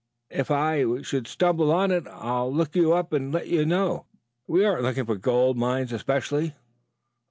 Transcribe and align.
If 0.31 0.49
I 0.49 0.83
should 1.03 1.27
stumble 1.27 1.71
on 1.71 1.91
it, 1.91 2.07
I'll 2.07 2.51
look 2.51 2.75
you 2.75 2.91
up 2.91 3.13
and 3.13 3.31
let 3.31 3.49
you 3.49 3.65
know. 3.67 4.07
We 4.47 4.65
aren't 4.65 4.81
looking 4.81 5.05
for 5.05 5.15
gold 5.15 5.57
mines 5.57 5.91
especially. 5.93 6.55